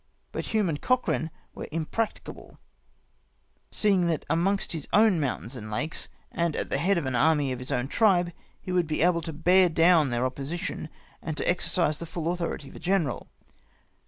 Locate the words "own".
4.91-5.19, 7.71-7.87